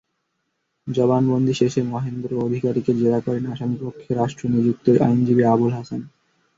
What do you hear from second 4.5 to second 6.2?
নিযুক্ত আইনজীবী আবুল হাসান।